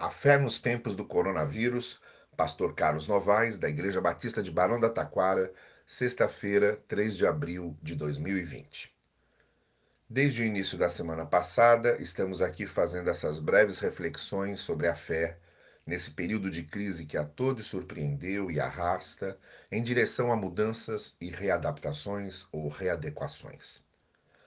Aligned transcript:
A 0.00 0.10
fé 0.10 0.38
nos 0.38 0.62
tempos 0.62 0.96
do 0.96 1.04
coronavírus, 1.04 2.00
Pastor 2.34 2.74
Carlos 2.74 3.06
Novaes, 3.06 3.58
da 3.58 3.68
Igreja 3.68 4.00
Batista 4.00 4.42
de 4.42 4.50
Barão 4.50 4.80
da 4.80 4.88
Taquara, 4.88 5.52
sexta-feira, 5.86 6.82
3 6.88 7.18
de 7.18 7.26
abril 7.26 7.76
de 7.82 7.94
2020. 7.94 8.96
Desde 10.08 10.40
o 10.40 10.46
início 10.46 10.78
da 10.78 10.88
semana 10.88 11.26
passada, 11.26 12.00
estamos 12.00 12.40
aqui 12.40 12.66
fazendo 12.66 13.10
essas 13.10 13.38
breves 13.38 13.78
reflexões 13.78 14.60
sobre 14.60 14.88
a 14.88 14.94
fé 14.94 15.36
nesse 15.84 16.12
período 16.12 16.48
de 16.48 16.62
crise 16.62 17.04
que 17.04 17.18
a 17.18 17.24
todos 17.26 17.66
surpreendeu 17.66 18.50
e 18.50 18.58
arrasta 18.58 19.38
em 19.70 19.82
direção 19.82 20.32
a 20.32 20.36
mudanças 20.36 21.14
e 21.20 21.28
readaptações 21.28 22.46
ou 22.50 22.68
readequações. 22.68 23.82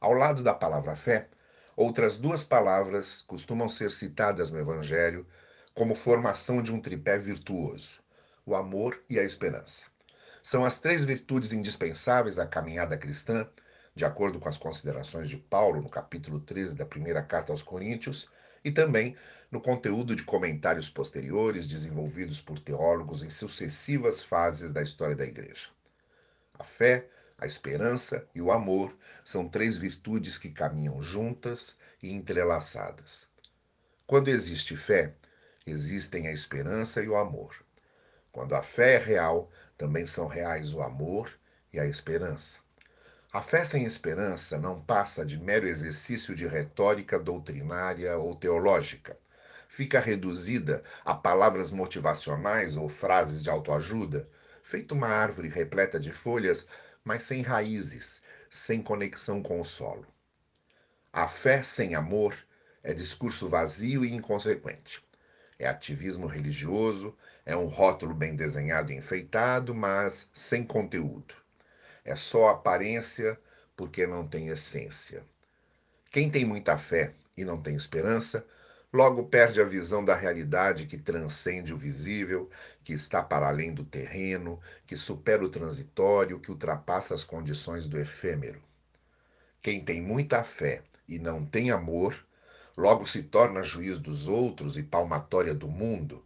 Ao 0.00 0.14
lado 0.14 0.42
da 0.42 0.54
palavra 0.54 0.96
fé, 0.96 1.28
Outras 1.76 2.16
duas 2.16 2.44
palavras 2.44 3.22
costumam 3.22 3.68
ser 3.68 3.90
citadas 3.90 4.50
no 4.50 4.58
Evangelho 4.58 5.26
como 5.74 5.96
formação 5.96 6.62
de 6.62 6.72
um 6.72 6.80
tripé 6.80 7.18
virtuoso: 7.18 8.00
o 8.46 8.54
amor 8.54 9.02
e 9.10 9.18
a 9.18 9.24
esperança. 9.24 9.86
São 10.42 10.64
as 10.64 10.78
três 10.78 11.02
virtudes 11.02 11.52
indispensáveis 11.52 12.38
à 12.38 12.46
caminhada 12.46 12.96
cristã, 12.96 13.48
de 13.94 14.04
acordo 14.04 14.38
com 14.38 14.48
as 14.48 14.58
considerações 14.58 15.28
de 15.28 15.36
Paulo 15.36 15.80
no 15.80 15.88
capítulo 15.88 16.38
13 16.38 16.76
da 16.76 16.86
primeira 16.86 17.22
carta 17.22 17.52
aos 17.52 17.62
Coríntios, 17.62 18.28
e 18.64 18.70
também 18.70 19.16
no 19.50 19.60
conteúdo 19.60 20.14
de 20.14 20.22
comentários 20.22 20.88
posteriores 20.88 21.66
desenvolvidos 21.66 22.40
por 22.40 22.58
teólogos 22.58 23.24
em 23.24 23.30
sucessivas 23.30 24.22
fases 24.22 24.72
da 24.72 24.82
história 24.82 25.16
da 25.16 25.24
Igreja. 25.24 25.70
A 26.58 26.62
fé, 26.64 27.08
a 27.36 27.46
esperança 27.46 28.26
e 28.34 28.40
o 28.40 28.52
amor 28.52 28.96
são 29.24 29.48
três 29.48 29.76
virtudes 29.76 30.38
que 30.38 30.50
caminham 30.50 31.02
juntas 31.02 31.76
e 32.02 32.12
entrelaçadas. 32.12 33.28
Quando 34.06 34.28
existe 34.28 34.76
fé, 34.76 35.14
existem 35.66 36.28
a 36.28 36.32
esperança 36.32 37.02
e 37.02 37.08
o 37.08 37.16
amor. 37.16 37.54
Quando 38.30 38.54
a 38.54 38.62
fé 38.62 38.94
é 38.94 38.98
real, 38.98 39.50
também 39.76 40.06
são 40.06 40.26
reais 40.26 40.72
o 40.72 40.80
amor 40.80 41.30
e 41.72 41.80
a 41.80 41.86
esperança. 41.86 42.58
A 43.32 43.42
fé 43.42 43.64
sem 43.64 43.84
esperança 43.84 44.58
não 44.58 44.80
passa 44.80 45.26
de 45.26 45.36
mero 45.36 45.66
exercício 45.66 46.36
de 46.36 46.46
retórica 46.46 47.18
doutrinária 47.18 48.16
ou 48.16 48.36
teológica. 48.36 49.18
Fica 49.68 49.98
reduzida 49.98 50.84
a 51.04 51.14
palavras 51.14 51.72
motivacionais 51.72 52.76
ou 52.76 52.88
frases 52.88 53.42
de 53.42 53.50
autoajuda, 53.50 54.28
feito 54.64 54.94
uma 54.94 55.08
árvore 55.08 55.48
repleta 55.48 56.00
de 56.00 56.10
folhas 56.10 56.66
mas 57.04 57.22
sem 57.22 57.42
raízes, 57.42 58.22
sem 58.48 58.82
conexão 58.82 59.42
com 59.42 59.60
o 59.60 59.64
solo. 59.64 60.06
A 61.12 61.28
fé 61.28 61.62
sem 61.62 61.94
amor 61.94 62.34
é 62.82 62.94
discurso 62.94 63.48
vazio 63.48 64.04
e 64.04 64.12
inconsequente. 64.12 65.04
É 65.58 65.68
ativismo 65.68 66.26
religioso, 66.26 67.14
é 67.44 67.54
um 67.54 67.66
rótulo 67.66 68.14
bem 68.14 68.34
desenhado 68.34 68.90
e 68.90 68.96
enfeitado, 68.96 69.74
mas 69.74 70.30
sem 70.32 70.64
conteúdo. 70.64 71.34
É 72.04 72.16
só 72.16 72.48
aparência 72.48 73.38
porque 73.76 74.06
não 74.06 74.26
tem 74.26 74.48
essência. 74.48 75.22
Quem 76.10 76.30
tem 76.30 76.44
muita 76.44 76.78
fé 76.78 77.12
e 77.36 77.44
não 77.44 77.60
tem 77.60 77.76
esperança 77.76 78.44
logo 78.94 79.24
perde 79.24 79.60
a 79.60 79.64
visão 79.64 80.04
da 80.04 80.14
realidade 80.14 80.86
que 80.86 80.96
transcende 80.96 81.74
o 81.74 81.76
visível, 81.76 82.48
que 82.84 82.92
está 82.92 83.20
para 83.20 83.48
além 83.48 83.74
do 83.74 83.84
terreno, 83.84 84.60
que 84.86 84.96
supera 84.96 85.44
o 85.44 85.48
transitório, 85.48 86.38
que 86.38 86.52
ultrapassa 86.52 87.12
as 87.12 87.24
condições 87.24 87.86
do 87.88 87.98
efêmero. 87.98 88.62
Quem 89.60 89.84
tem 89.84 90.00
muita 90.00 90.44
fé 90.44 90.84
e 91.08 91.18
não 91.18 91.44
tem 91.44 91.72
amor, 91.72 92.24
logo 92.76 93.04
se 93.04 93.24
torna 93.24 93.64
juiz 93.64 93.98
dos 93.98 94.28
outros 94.28 94.76
e 94.76 94.82
palmatória 94.84 95.54
do 95.54 95.66
mundo. 95.66 96.24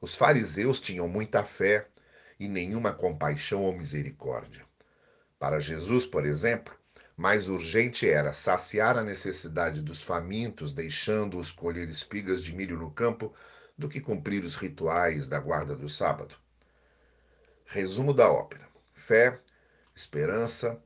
Os 0.00 0.14
fariseus 0.14 0.80
tinham 0.80 1.08
muita 1.08 1.42
fé 1.42 1.88
e 2.38 2.46
nenhuma 2.46 2.92
compaixão 2.92 3.64
ou 3.64 3.76
misericórdia. 3.76 4.64
Para 5.40 5.58
Jesus, 5.58 6.06
por 6.06 6.24
exemplo, 6.24 6.72
mais 7.16 7.48
urgente 7.48 8.08
era 8.08 8.32
saciar 8.32 8.98
a 8.98 9.02
necessidade 9.02 9.80
dos 9.80 10.02
famintos, 10.02 10.72
deixando-os 10.72 11.50
colher 11.50 11.88
espigas 11.88 12.44
de 12.44 12.54
milho 12.54 12.76
no 12.76 12.90
campo, 12.90 13.34
do 13.76 13.88
que 13.88 14.00
cumprir 14.00 14.44
os 14.44 14.54
rituais 14.54 15.26
da 15.28 15.38
guarda 15.38 15.74
do 15.74 15.88
sábado. 15.88 16.36
Resumo 17.64 18.12
da 18.12 18.30
ópera: 18.30 18.68
fé, 18.92 19.40
esperança 19.94 20.78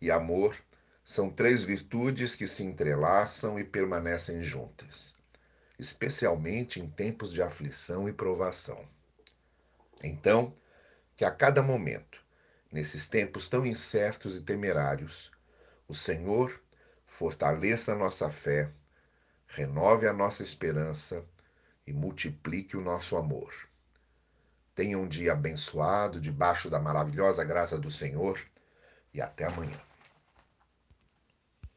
e 0.00 0.10
amor 0.10 0.56
são 1.04 1.30
três 1.30 1.62
virtudes 1.62 2.34
que 2.34 2.48
se 2.48 2.64
entrelaçam 2.64 3.56
e 3.56 3.62
permanecem 3.62 4.42
juntas, 4.42 5.14
especialmente 5.78 6.80
em 6.80 6.90
tempos 6.90 7.32
de 7.32 7.40
aflição 7.40 8.08
e 8.08 8.12
provação. 8.12 8.88
Então, 10.02 10.52
que 11.14 11.24
a 11.24 11.30
cada 11.30 11.62
momento, 11.62 12.24
nesses 12.72 13.06
tempos 13.06 13.48
tão 13.48 13.64
incertos 13.64 14.36
e 14.36 14.42
temerários, 14.42 15.30
o 15.88 15.94
Senhor 15.94 16.60
fortaleça 17.06 17.92
a 17.92 17.96
nossa 17.96 18.28
fé, 18.28 18.70
renove 19.46 20.06
a 20.06 20.12
nossa 20.12 20.42
esperança 20.42 21.24
e 21.86 21.92
multiplique 21.92 22.76
o 22.76 22.80
nosso 22.80 23.16
amor. 23.16 23.52
Tenha 24.74 24.98
um 24.98 25.08
dia 25.08 25.32
abençoado 25.32 26.20
debaixo 26.20 26.68
da 26.68 26.78
maravilhosa 26.78 27.44
graça 27.44 27.78
do 27.78 27.90
Senhor 27.90 28.40
e 29.14 29.20
até 29.20 29.44
amanhã. 29.44 29.80